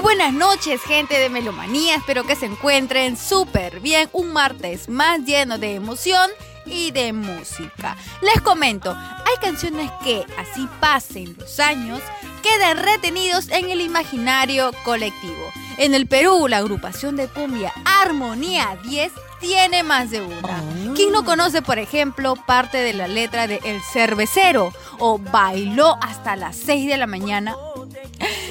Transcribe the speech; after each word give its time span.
Muy 0.00 0.16
buenas 0.16 0.32
noches, 0.32 0.80
gente 0.80 1.18
de 1.18 1.28
Melomanía. 1.28 1.96
Espero 1.96 2.24
que 2.24 2.34
se 2.34 2.46
encuentren 2.46 3.18
súper 3.18 3.80
bien. 3.80 4.08
Un 4.14 4.32
martes 4.32 4.88
más 4.88 5.20
lleno 5.26 5.58
de 5.58 5.74
emoción 5.74 6.30
y 6.64 6.90
de 6.90 7.12
música. 7.12 7.98
Les 8.22 8.40
comento, 8.40 8.96
hay 8.96 9.36
canciones 9.42 9.90
que, 10.02 10.24
así 10.38 10.66
pasen 10.80 11.36
los 11.38 11.60
años, 11.60 12.00
quedan 12.42 12.78
retenidos 12.78 13.50
en 13.50 13.70
el 13.70 13.82
imaginario 13.82 14.70
colectivo. 14.84 15.52
En 15.76 15.92
el 15.92 16.06
Perú, 16.06 16.48
la 16.48 16.58
agrupación 16.58 17.16
de 17.16 17.28
cumbia 17.28 17.70
Armonía 17.84 18.78
10 18.82 19.12
tiene 19.38 19.82
más 19.82 20.10
de 20.10 20.22
una. 20.22 20.62
Oh. 20.62 20.94
¿Quién 20.94 21.12
no 21.12 21.26
conoce, 21.26 21.60
por 21.60 21.78
ejemplo, 21.78 22.36
parte 22.36 22.78
de 22.78 22.94
la 22.94 23.06
letra 23.06 23.46
de 23.46 23.60
El 23.64 23.82
Cervecero 23.82 24.72
o 24.98 25.18
Bailó 25.18 25.98
hasta 26.00 26.36
las 26.36 26.56
6 26.56 26.88
de 26.88 26.96
la 26.96 27.06
mañana? 27.06 27.54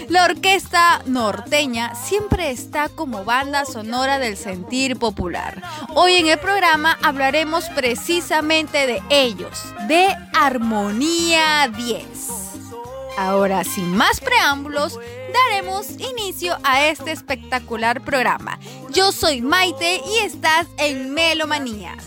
La 0.09 0.25
orquesta 0.25 1.02
norteña 1.05 1.93
siempre 1.93 2.50
está 2.50 2.89
como 2.89 3.24
banda 3.25 3.65
sonora 3.65 4.18
del 4.18 4.37
sentir 4.37 4.97
popular. 4.97 5.61
Hoy 5.93 6.15
en 6.15 6.28
el 6.28 6.39
programa 6.39 6.97
hablaremos 7.04 7.65
precisamente 7.69 8.88
de 8.88 9.01
ellos, 9.10 9.64
de 9.88 10.07
Armonía 10.33 11.71
10. 11.77 12.05
Ahora, 13.18 13.64
sin 13.64 13.96
más 13.96 14.19
preámbulos, 14.19 14.97
daremos 15.33 15.91
inicio 16.00 16.57
a 16.63 16.88
este 16.88 17.11
espectacular 17.11 18.02
programa. 18.02 18.57
Yo 18.91 19.11
soy 19.11 19.41
Maite 19.41 20.02
y 20.05 20.25
estás 20.25 20.68
en 20.77 21.13
Melomanía. 21.13 21.97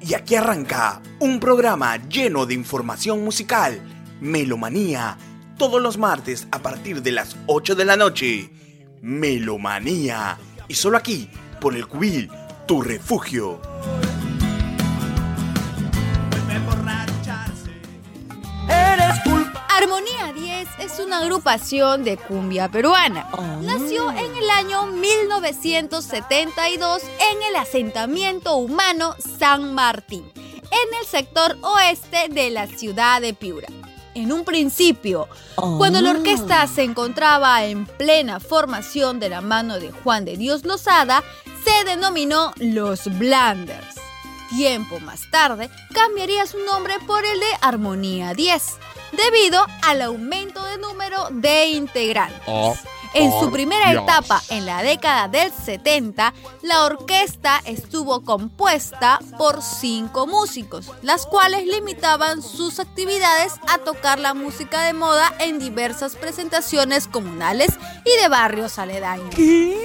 Y 0.00 0.14
aquí 0.14 0.36
arranca 0.36 1.02
un 1.18 1.40
programa 1.40 1.96
lleno 1.96 2.46
de 2.46 2.54
información 2.54 3.24
musical 3.24 3.95
Melomanía, 4.20 5.18
todos 5.58 5.82
los 5.82 5.98
martes 5.98 6.48
a 6.50 6.60
partir 6.60 7.02
de 7.02 7.12
las 7.12 7.36
8 7.46 7.74
de 7.74 7.84
la 7.84 7.96
noche. 7.96 8.50
Melomanía, 9.02 10.38
y 10.68 10.74
solo 10.74 10.96
aquí, 10.96 11.28
por 11.60 11.76
el 11.76 11.86
Cubil, 11.86 12.30
tu 12.66 12.80
refugio. 12.82 13.60
Armonía 19.68 20.32
10 20.32 20.68
es 20.80 20.98
una 20.98 21.18
agrupación 21.18 22.02
de 22.02 22.16
cumbia 22.16 22.70
peruana. 22.70 23.28
Oh. 23.32 23.42
Nació 23.60 24.10
en 24.10 24.34
el 24.34 24.48
año 24.48 24.86
1972 24.86 27.02
en 27.02 27.42
el 27.42 27.56
asentamiento 27.56 28.56
humano 28.56 29.14
San 29.38 29.74
Martín, 29.74 30.24
en 30.34 30.94
el 30.98 31.04
sector 31.06 31.58
oeste 31.60 32.28
de 32.30 32.48
la 32.48 32.66
ciudad 32.66 33.20
de 33.20 33.34
Piura 33.34 33.68
en 34.16 34.32
un 34.32 34.44
principio, 34.44 35.28
cuando 35.54 36.00
la 36.00 36.10
orquesta 36.10 36.62
ah. 36.62 36.66
se 36.66 36.82
encontraba 36.82 37.64
en 37.66 37.84
plena 37.84 38.40
formación 38.40 39.20
de 39.20 39.28
la 39.28 39.42
mano 39.42 39.78
de 39.78 39.92
Juan 39.92 40.24
de 40.24 40.38
Dios 40.38 40.64
Lozada, 40.64 41.22
se 41.64 41.84
denominó 41.84 42.52
Los 42.56 43.04
Blanders. 43.18 43.96
Tiempo 44.48 45.00
más 45.00 45.30
tarde 45.30 45.68
cambiaría 45.92 46.46
su 46.46 46.58
nombre 46.60 46.94
por 47.06 47.24
el 47.26 47.38
de 47.38 47.46
Armonía 47.60 48.32
10, 48.32 48.62
debido 49.12 49.66
al 49.82 50.00
aumento 50.00 50.64
de 50.64 50.78
número 50.78 51.28
de 51.30 51.66
integrantes. 51.66 52.40
Oh. 52.46 52.74
En 53.18 53.32
su 53.40 53.50
primera 53.50 53.92
etapa, 53.92 54.42
en 54.50 54.66
la 54.66 54.82
década 54.82 55.26
del 55.28 55.50
70, 55.50 56.34
la 56.60 56.84
orquesta 56.84 57.62
estuvo 57.64 58.22
compuesta 58.22 59.18
por 59.38 59.62
cinco 59.62 60.26
músicos, 60.26 60.92
las 61.00 61.24
cuales 61.24 61.66
limitaban 61.66 62.42
sus 62.42 62.78
actividades 62.78 63.54
a 63.68 63.78
tocar 63.78 64.18
la 64.18 64.34
música 64.34 64.82
de 64.82 64.92
moda 64.92 65.32
en 65.38 65.58
diversas 65.58 66.14
presentaciones 66.14 67.08
comunales 67.08 67.70
y 68.04 68.20
de 68.20 68.28
barrios 68.28 68.78
aledaños. 68.78 69.34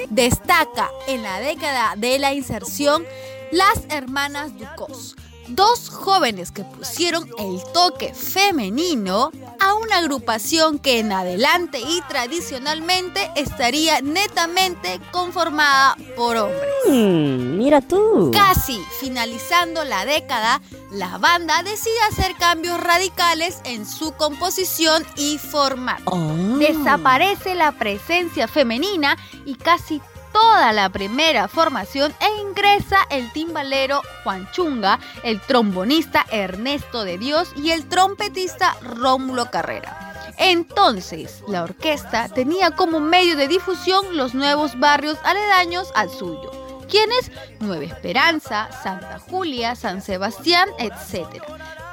Destaca 0.10 0.90
en 1.08 1.24
la 1.24 1.40
década 1.40 1.94
de 1.96 2.20
la 2.20 2.34
inserción 2.34 3.06
las 3.52 3.86
hermanas 3.90 4.52
Ducos 4.58 5.16
dos 5.56 5.90
jóvenes 5.90 6.52
que 6.52 6.64
pusieron 6.64 7.28
el 7.38 7.62
toque 7.74 8.14
femenino 8.14 9.32
a 9.60 9.76
una 9.76 9.98
agrupación 9.98 10.80
que 10.80 11.00
en 11.00 11.12
adelante 11.12 11.80
y 11.80 12.02
tradicionalmente 12.08 13.30
estaría 13.36 14.02
netamente 14.02 15.00
conformada 15.12 15.96
por 16.16 16.38
hombres. 16.38 16.70
Mm, 16.88 17.58
mira 17.58 17.82
tú. 17.82 18.32
Casi 18.34 18.80
finalizando 19.00 19.84
la 19.84 20.06
década, 20.06 20.62
la 20.92 21.18
banda 21.18 21.64
decide 21.64 22.00
hacer 22.10 22.36
cambios 22.38 22.82
radicales 22.82 23.62
en 23.64 23.86
su 23.86 24.14
composición 24.14 25.06
y 25.16 25.38
formato. 25.38 26.04
Oh. 26.06 26.58
Desaparece 26.58 27.56
la 27.56 27.72
presencia 27.74 28.48
femenina 28.48 29.18
y 29.46 29.56
casi 29.56 30.02
toda 30.32 30.74
la 30.74 30.90
primera 30.90 31.48
formación 31.48 32.14
e 32.20 32.42
ingresa 32.42 32.98
el 33.10 33.32
timbalero 33.32 34.02
Juan 34.24 34.50
Chunga, 34.52 35.00
el 35.24 35.40
trombonista 35.42 36.26
Ernesto 36.32 37.04
de 37.04 37.18
Dios 37.18 37.52
y 37.56 37.72
el 37.72 37.88
trompetista 37.88 38.76
Rómulo 38.82 39.50
Carrera. 39.52 40.34
Entonces, 40.38 41.44
la 41.48 41.64
orquesta 41.64 42.28
tenía 42.30 42.72
como 42.72 43.00
medio 43.00 43.36
de 43.36 43.48
difusión 43.48 44.18
los 44.18 44.34
nuevos 44.34 44.80
barrios 44.80 45.18
aledaños 45.24 45.92
al 45.96 46.10
suyo, 46.10 46.52
quienes 46.90 47.32
Nueva 47.60 47.86
Esperanza, 47.86 48.70
Santa 48.84 49.20
Julia, 49.20 49.76
San 49.76 50.02
Sebastián, 50.02 50.70
etc. 50.80 51.44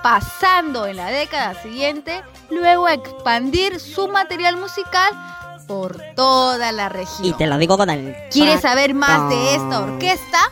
Pasando 0.03 0.87
en 0.87 0.97
la 0.97 1.11
década 1.11 1.61
siguiente, 1.63 2.23
luego 2.51 2.87
a 2.87 2.95
expandir 2.95 3.81
su 3.81 4.09
material 4.09 4.57
musical 4.57 5.13
por 5.69 6.03
toda 6.17 6.73
la 6.73 6.89
región. 6.89 7.29
Y 7.29 7.33
te 7.35 7.47
lo 7.47 7.57
digo 7.59 7.77
con 7.77 7.91
el... 7.91 8.17
¿Quieres 8.33 8.63
saber 8.63 8.95
más 8.95 9.31
de 9.31 9.55
esta 9.55 9.79
orquesta? 9.81 10.51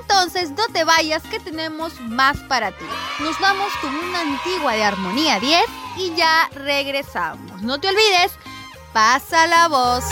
Entonces 0.00 0.50
no 0.50 0.66
te 0.72 0.82
vayas 0.84 1.22
que 1.22 1.40
tenemos 1.40 1.98
más 2.00 2.36
para 2.48 2.72
ti. 2.72 2.84
Nos 3.20 3.40
vamos 3.40 3.72
con 3.80 3.94
una 3.94 4.20
antigua 4.20 4.74
de 4.74 4.84
Armonía 4.84 5.40
10 5.40 5.62
y 5.96 6.14
ya 6.14 6.50
regresamos. 6.52 7.62
No 7.62 7.80
te 7.80 7.88
olvides, 7.88 8.32
pasa 8.92 9.46
la 9.46 9.68
voz. 9.68 10.04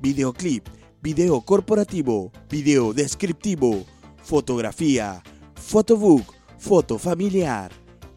videoclip, 0.00 0.66
video 1.02 1.42
corporativo, 1.42 2.32
video 2.48 2.94
descriptivo, 2.94 3.84
fotografía, 4.24 5.22
fotobook, 5.56 6.24
foto 6.58 6.98
familiar, 6.98 7.70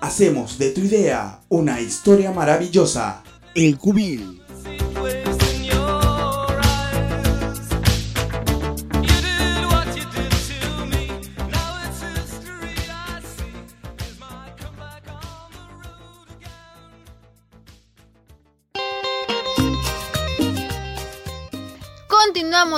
Hacemos 0.01 0.59
de 0.59 0.71
tu 0.71 0.81
idea 0.81 1.39
una 1.48 1.80
historia 1.80 2.33
maravillosa. 2.33 3.24
El 3.56 3.77
Cubil. 3.77 4.42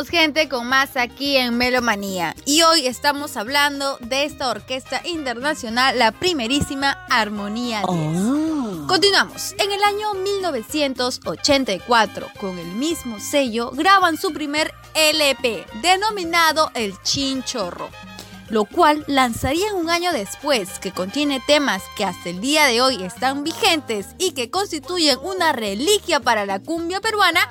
Gente 0.07 0.47
con 0.47 0.65
más 0.65 0.95
aquí 0.95 1.35
en 1.35 1.57
Melomanía 1.57 2.33
y 2.45 2.61
hoy 2.61 2.87
estamos 2.87 3.35
hablando 3.35 3.97
de 3.99 4.23
esta 4.23 4.47
orquesta 4.47 5.05
internacional, 5.05 5.99
la 5.99 6.13
primerísima 6.13 6.91
Armonía 7.09 7.81
10. 7.81 7.89
Continuamos. 8.87 9.55
En 9.57 9.73
el 9.73 9.83
año 9.83 10.13
1984, 10.13 12.29
con 12.39 12.57
el 12.57 12.67
mismo 12.67 13.19
sello, 13.19 13.71
graban 13.71 14.15
su 14.15 14.31
primer 14.31 14.73
LP, 14.93 15.65
denominado 15.81 16.71
El 16.75 16.93
Chinchorro, 17.03 17.89
lo 18.49 18.63
cual 18.63 19.03
lanzarían 19.07 19.75
un 19.75 19.89
año 19.89 20.13
después, 20.13 20.79
que 20.79 20.93
contiene 20.93 21.43
temas 21.45 21.83
que 21.97 22.05
hasta 22.05 22.29
el 22.29 22.39
día 22.39 22.67
de 22.67 22.81
hoy 22.81 23.03
están 23.03 23.43
vigentes 23.43 24.05
y 24.17 24.31
que 24.31 24.49
constituyen 24.49 25.19
una 25.21 25.51
reliquia 25.51 26.21
para 26.21 26.45
la 26.45 26.59
cumbia 26.59 27.01
peruana, 27.01 27.41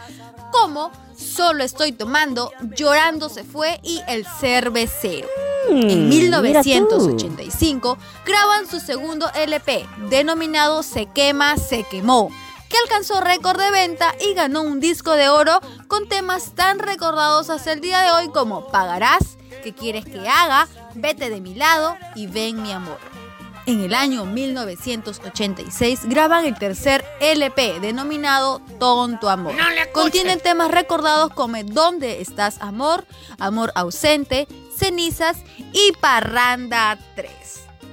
como 0.51 0.91
Solo 1.39 1.63
estoy 1.63 1.93
tomando, 1.93 2.51
Llorando 2.75 3.29
se 3.29 3.45
fue 3.45 3.79
y 3.85 4.03
El 4.09 4.27
cervecero. 4.27 5.29
En 5.71 6.09
1985 6.09 7.97
graban 8.27 8.67
su 8.69 8.81
segundo 8.81 9.31
LP, 9.33 9.87
denominado 10.11 10.83
Se 10.83 11.07
quema, 11.07 11.57
se 11.57 11.85
quemó, 11.85 12.29
que 12.69 12.77
alcanzó 12.79 13.21
récord 13.21 13.57
de 13.57 13.71
venta 13.71 14.17
y 14.21 14.35
ganó 14.35 14.63
un 14.63 14.81
disco 14.81 15.13
de 15.13 15.29
oro 15.29 15.61
con 15.87 16.09
temas 16.09 16.57
tan 16.57 16.81
recordados 16.81 17.51
hasta 17.51 17.71
el 17.71 17.81
día 17.81 18.01
de 18.01 18.11
hoy 18.11 18.31
como 18.31 18.67
Pagarás, 18.73 19.39
¿Qué 19.63 19.73
quieres 19.73 20.05
que 20.07 20.29
haga? 20.29 20.67
Vete 20.95 21.31
de 21.31 21.41
mi 21.41 21.55
lado 21.55 21.97
y 22.17 22.27
ven 22.27 22.63
mi 22.63 22.73
amor. 22.73 22.99
En 23.69 23.85
el 23.85 23.93
año 23.93 24.25
1986 24.25 26.01
graban 26.05 26.47
el 26.47 26.55
tercer 26.55 27.05
LP 27.21 27.81
denominado 27.81 28.63
Tonto 28.81 29.29
Amor. 29.29 29.55
Contienen 29.93 30.41
temas 30.41 30.71
recordados 30.71 31.35
como 31.35 31.63
¿Dónde 31.63 32.23
estás 32.23 32.63
amor? 32.63 33.05
Amor 33.39 33.71
ausente, 33.75 34.49
Cenizas 34.75 35.37
y 35.75 35.93
Parranda 36.01 36.99
3. 37.15 37.31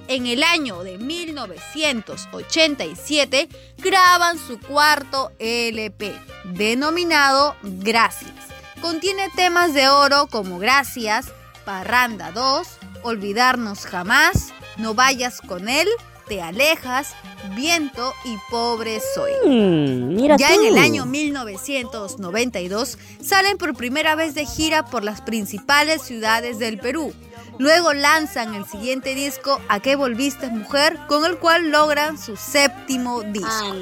En 0.07 0.27
el 0.27 0.43
año 0.43 0.81
de 0.81 0.97
1987 0.97 3.49
graban 3.77 4.39
su 4.39 4.57
cuarto 4.61 5.33
LP 5.39 6.17
denominado 6.45 7.57
Gracias. 7.63 8.31
Contiene 8.79 9.29
temas 9.35 9.73
de 9.73 9.89
oro 9.89 10.27
como 10.27 10.57
Gracias, 10.57 11.33
Parranda 11.65 12.31
2, 12.31 12.65
Olvidarnos 13.03 13.85
jamás, 13.85 14.53
no 14.77 14.93
vayas 14.93 15.41
con 15.41 15.67
él, 15.69 15.87
te 16.27 16.41
alejas, 16.41 17.13
viento 17.55 18.13
y 18.23 18.35
pobre 18.49 18.99
soy. 19.13 19.31
Mm, 19.45 20.37
ya 20.37 20.53
en 20.53 20.65
el 20.65 20.77
año 20.77 21.05
1992 21.05 22.97
salen 23.21 23.57
por 23.57 23.75
primera 23.75 24.15
vez 24.15 24.33
de 24.35 24.45
gira 24.45 24.85
por 24.85 25.03
las 25.03 25.21
principales 25.21 26.01
ciudades 26.01 26.59
del 26.59 26.79
Perú. 26.79 27.13
Luego 27.57 27.93
lanzan 27.93 28.53
el 28.53 28.65
siguiente 28.65 29.15
disco 29.15 29.61
A 29.69 29.79
qué 29.79 29.95
volviste 29.95 30.47
mujer, 30.47 30.99
con 31.07 31.25
el 31.25 31.37
cual 31.37 31.69
logran 31.69 32.17
su 32.17 32.35
séptimo 32.35 33.23
disco. 33.23 33.73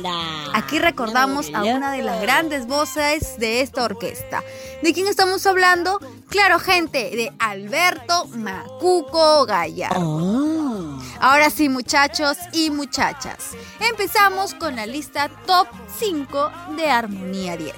Aquí 0.53 0.79
recordamos 0.79 1.51
a 1.53 1.63
una 1.63 1.91
de 1.91 2.03
las 2.03 2.21
grandes 2.21 2.67
voces 2.67 3.37
de 3.39 3.61
esta 3.61 3.83
orquesta. 3.83 4.43
¿De 4.81 4.93
quién 4.93 5.07
estamos 5.07 5.45
hablando? 5.47 5.99
Claro, 6.29 6.59
gente, 6.59 7.09
de 7.15 7.33
Alberto 7.39 8.25
Macuco 8.27 9.45
Gaya. 9.45 9.89
Oh. 9.95 10.99
Ahora 11.19 11.49
sí, 11.49 11.69
muchachos 11.69 12.37
y 12.51 12.69
muchachas, 12.69 13.51
empezamos 13.79 14.53
con 14.53 14.75
la 14.75 14.85
lista 14.85 15.29
top 15.45 15.67
5 15.99 16.51
de 16.75 16.89
Armonía 16.89 17.55
10. 17.55 17.73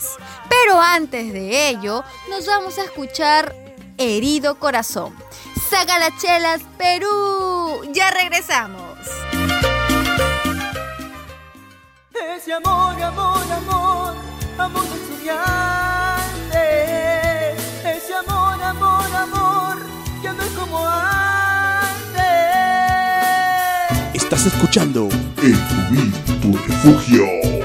Pero 0.49 0.79
antes 0.79 1.31
de 1.31 1.69
ello, 1.69 2.03
nos 2.29 2.47
vamos 2.47 2.77
a 2.79 2.83
escuchar 2.83 3.55
Herido 3.97 4.55
Corazón. 4.59 5.24
Sagalachelas 5.69 6.61
Perú. 6.77 7.81
Ya 7.93 8.11
regresamos. 8.11 8.99
Ese 12.13 12.53
amor, 12.53 13.01
amor, 13.01 13.43
amor, 13.51 14.15
amor 14.57 14.83
de 14.89 14.95
estudiante. 14.95 16.61
Ese 17.83 18.13
amor, 18.13 18.61
amor, 18.61 19.15
amor, 19.15 19.77
ya 20.23 20.33
no 20.33 20.43
es 20.43 20.49
como 20.51 20.85
antes. 20.87 22.23
Estás 24.13 24.45
escuchando 24.45 25.09
El 25.41 25.57
tu 26.41 26.57
refugio. 26.57 27.64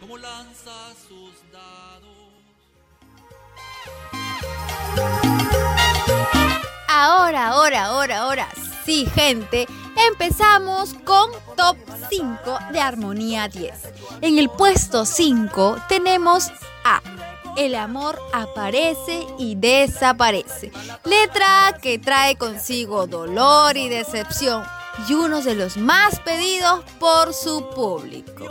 como 0.00 0.18
lanza 0.18 0.72
sus 1.08 1.32
dados. 1.52 2.08
Ahora, 6.88 7.48
ahora, 7.48 7.84
ahora, 7.84 8.18
ahora, 8.18 8.48
sí, 8.84 9.06
gente, 9.14 9.66
empezamos 10.10 10.94
con 11.04 11.30
top 11.56 11.76
5 12.10 12.58
de 12.72 12.80
Armonía 12.80 13.48
10. 13.48 13.72
En 14.22 14.38
el 14.38 14.48
puesto 14.48 15.04
5 15.04 15.76
tenemos 15.88 16.50
a 16.84 17.00
El 17.58 17.74
amor 17.74 18.20
aparece 18.32 19.26
y 19.36 19.56
desaparece. 19.56 20.70
Letra 21.02 21.76
que 21.82 21.98
trae 21.98 22.36
consigo 22.36 23.08
dolor 23.08 23.76
y 23.76 23.88
decepción 23.88 24.62
y 25.08 25.14
uno 25.14 25.42
de 25.42 25.56
los 25.56 25.76
más 25.76 26.20
pedidos 26.20 26.84
por 27.00 27.34
su 27.34 27.68
público. 27.70 28.46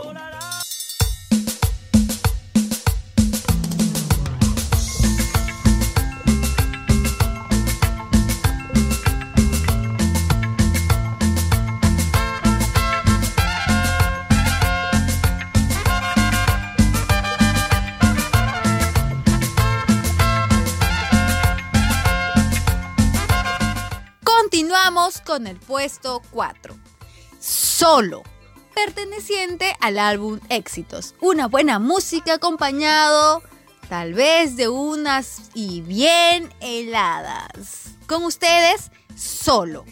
El 25.46 25.56
puesto 25.56 26.22
4. 26.30 26.76
Solo. 27.38 28.22
Perteneciente 28.74 29.74
al 29.80 29.98
álbum 29.98 30.40
Éxitos. 30.48 31.14
Una 31.20 31.48
buena 31.48 31.78
música 31.78 32.34
acompañado 32.34 33.42
tal 33.88 34.14
vez 34.14 34.56
de 34.56 34.68
unas 34.68 35.50
y 35.54 35.80
bien 35.80 36.52
heladas. 36.60 37.90
Con 38.06 38.24
ustedes, 38.24 38.90
solo. 39.16 39.84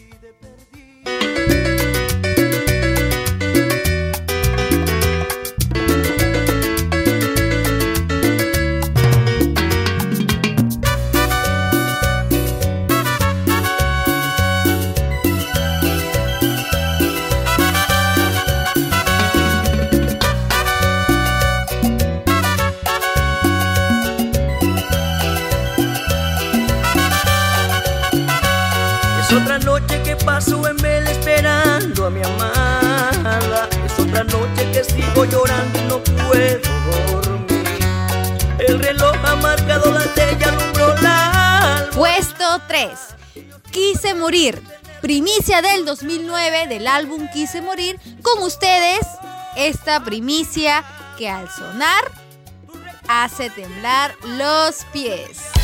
Llorando 35.25 35.79
y 35.79 35.83
no 35.83 36.03
puedo 36.03 37.21
dormir. 37.21 37.67
El 38.59 38.79
reloj 38.79 39.15
ha 39.25 39.35
marcado 39.35 39.91
la 39.91 40.03
estrella, 40.03 40.49
alumbró 40.49 40.95
la 41.01 41.77
alba. 41.77 41.91
Puesto 41.91 42.61
3. 42.67 42.89
Quise 43.71 44.13
morir. 44.13 44.61
Primicia 45.01 45.61
del 45.61 45.85
2009 45.85 46.67
del 46.67 46.87
álbum 46.87 47.27
Quise 47.31 47.61
morir. 47.61 47.99
Con 48.21 48.43
ustedes, 48.43 49.05
esta 49.55 50.03
primicia 50.03 50.83
que 51.17 51.29
al 51.29 51.49
sonar 51.49 52.11
hace 53.07 53.49
temblar 53.49 54.15
los 54.23 54.85
pies. 54.91 55.56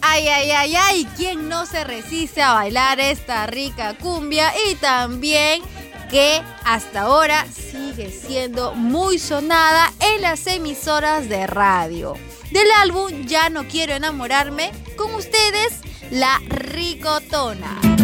Ay, 0.00 0.26
ay, 0.28 0.50
ay, 0.50 0.76
ay. 0.76 1.08
¿Quién 1.16 1.48
no 1.48 1.64
se 1.64 1.84
resiste 1.84 2.42
a 2.42 2.54
bailar 2.54 2.98
esta 2.98 3.46
rica 3.46 3.94
cumbia? 3.94 4.52
Y 4.68 4.74
también 4.76 5.62
que 6.10 6.42
hasta 6.64 7.02
ahora 7.02 7.46
sigue 7.46 8.10
siendo 8.10 8.74
muy 8.74 9.18
sonada 9.20 9.92
en 10.00 10.22
las 10.22 10.44
emisoras 10.48 11.28
de 11.28 11.46
radio. 11.46 12.14
Del 12.50 12.68
álbum 12.80 13.26
Ya 13.26 13.48
no 13.48 13.68
quiero 13.68 13.94
enamorarme, 13.94 14.72
con 14.96 15.14
ustedes, 15.14 15.82
la 16.10 16.40
ricotona. 16.48 17.97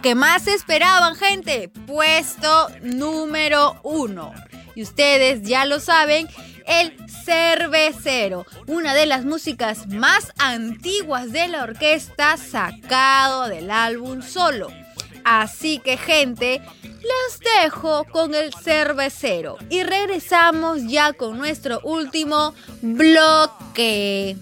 que 0.00 0.14
más 0.14 0.46
esperaban, 0.46 1.14
gente. 1.16 1.68
Puesto 1.86 2.68
número 2.82 3.80
uno. 3.82 4.32
Y 4.74 4.82
ustedes 4.82 5.42
ya 5.42 5.64
lo 5.64 5.80
saben, 5.80 6.28
el 6.66 6.94
cervecero, 7.24 8.46
una 8.66 8.94
de 8.94 9.06
las 9.06 9.24
músicas 9.24 9.88
más 9.88 10.32
antiguas 10.38 11.32
de 11.32 11.48
la 11.48 11.64
orquesta 11.64 12.36
sacado 12.36 13.48
del 13.48 13.70
álbum 13.70 14.22
solo. 14.22 14.68
Así 15.24 15.78
que 15.78 15.96
gente, 15.96 16.62
los 16.82 17.40
dejo 17.62 18.04
con 18.04 18.34
el 18.34 18.54
cervecero 18.54 19.56
y 19.68 19.82
regresamos 19.82 20.84
ya 20.84 21.12
con 21.12 21.38
nuestro 21.38 21.80
último 21.80 22.54
bloque. 22.82 24.36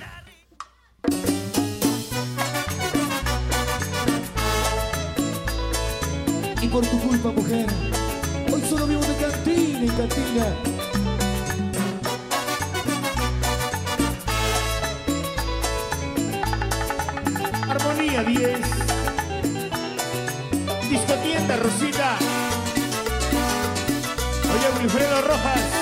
por 6.76 6.86
tu 6.86 7.00
culpa, 7.00 7.30
mujer. 7.30 7.66
Hoy 8.52 8.60
solo 8.68 8.86
vivo 8.86 9.00
de 9.00 9.14
cantina 9.14 9.84
y 9.84 9.88
cantina. 9.88 10.46
Armonía 17.70 18.22
10. 18.24 18.60
Discotienda, 20.90 21.56
Rosita. 21.56 22.18
Oye, 24.52 24.78
Wilfredo 24.78 25.22
Rojas. 25.22 25.75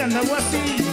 And 0.00 0.12
the 0.12 0.20
así. 0.34 0.89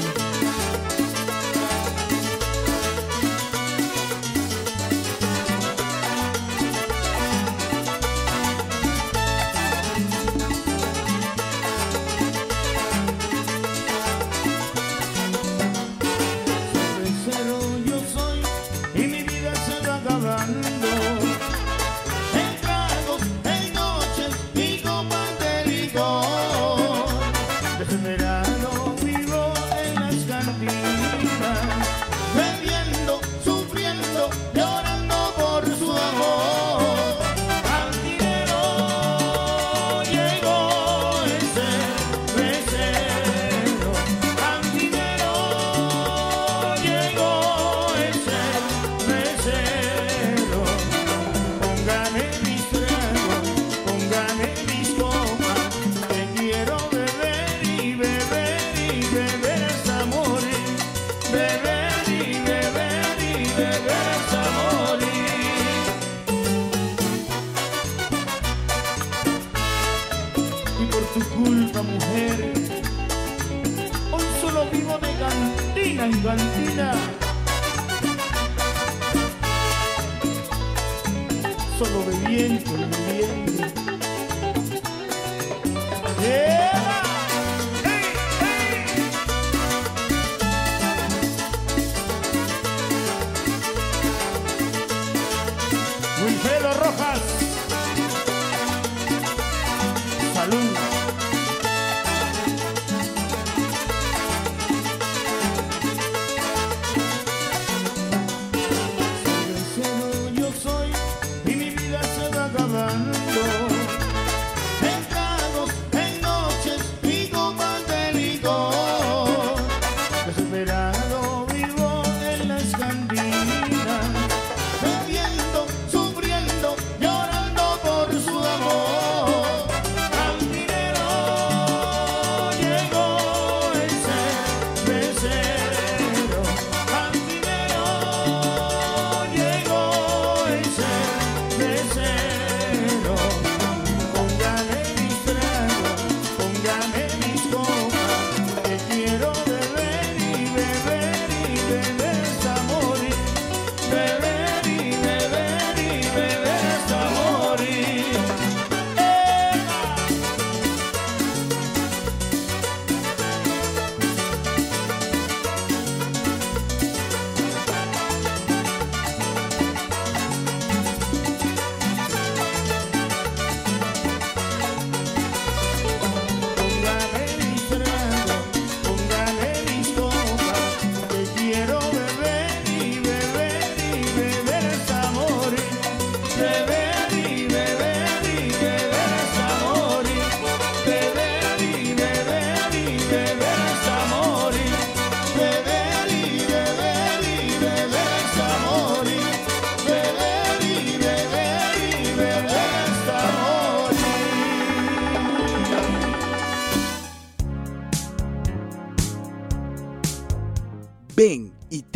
con 96.28 96.36
pelo 96.40 96.74
roja 96.74 97.07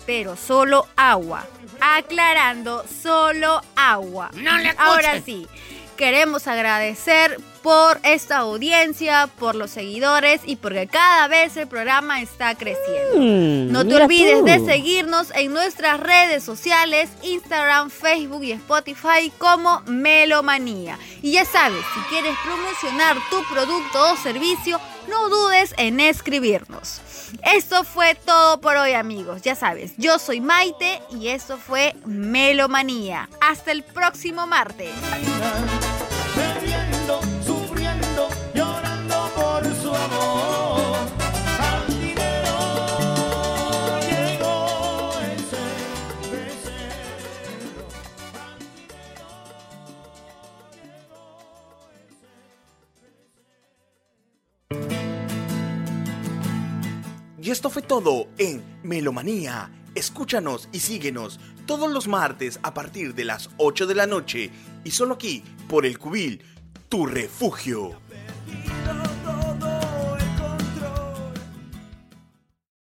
pero 0.06 0.36
solo 0.36 0.86
agua. 0.98 1.48
Aclarando, 1.80 2.84
solo 3.02 3.62
agua. 3.78 4.30
Ahora 4.78 5.22
sí, 5.22 5.48
queremos 5.96 6.48
agradecer 6.48 7.38
por 7.62 8.00
esta 8.04 8.38
audiencia, 8.38 9.30
por 9.40 9.56
los 9.56 9.72
seguidores 9.72 10.42
y 10.46 10.56
porque 10.56 10.88
cada 10.88 11.28
vez 11.28 11.58
el 11.58 11.68
programa 11.68 12.22
está 12.22 12.56
creciendo. 12.56 13.18
Mm, 13.18 13.72
No 13.72 13.86
te 13.86 13.96
olvides 13.96 14.40
tú. 14.40 14.46
de 14.46 14.60
seguirnos 14.66 15.32
en 15.36 15.54
nuestras 15.54 16.00
redes 16.00 16.44
sociales, 16.44 17.10
Instagram, 17.24 17.90
Facebook 17.90 18.44
y 18.44 18.52
Spotify 18.54 19.32
como 19.38 19.82
Melomanía. 19.86 20.98
Y 21.22 21.34
ya 21.34 21.46
sabes, 21.46 21.84
si 21.94 22.00
quieres 22.10 22.36
promocionar 22.44 23.18
tu 23.30 23.44
producto 23.54 24.14
o 24.14 24.18
servicio, 24.18 24.80
no 25.10 25.30
dudes 25.30 25.74
en 25.78 26.00
escribirnos. 26.00 27.02
Esto 27.44 27.84
fue 27.84 28.16
todo 28.16 28.62
por 28.62 28.78
hoy 28.78 28.94
amigos, 28.94 29.42
ya 29.42 29.56
sabes, 29.56 29.92
yo 29.98 30.18
soy 30.20 30.40
Maite 30.40 31.02
y 31.12 31.28
esto 31.30 31.58
fue 31.58 31.94
Melomanía. 32.06 33.30
Hasta 33.42 33.72
el 33.72 33.84
próximo 33.84 34.48
martes. 34.48 34.92
Y 57.48 57.52
esto 57.52 57.70
fue 57.70 57.82
todo 57.82 58.28
en 58.38 58.62
Melomanía. 58.84 59.72
Escúchanos 59.96 60.68
y 60.74 60.82
síguenos 60.82 61.40
todos 61.66 61.90
los 61.90 62.10
martes 62.10 62.60
a 62.62 62.74
partir 62.74 63.16
de 63.16 63.24
las 63.24 63.50
8 63.56 63.88
de 63.88 63.96
la 63.96 64.06
noche 64.06 64.52
y 64.84 64.92
solo 64.92 65.14
aquí 65.14 65.46
por 65.70 65.86
el 65.86 65.98
Cubil, 65.98 66.44
tu 66.90 67.06
refugio. 67.06 68.02